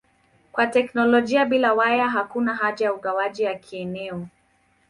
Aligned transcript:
Kwa 0.51 0.67
teknolojia 0.67 1.45
bila 1.45 1.73
waya 1.73 2.09
hakuna 2.09 2.55
haja 2.55 2.85
ya 2.85 2.93
ugawaji 2.93 3.45
wa 3.45 3.55
kieneo. 3.55 4.27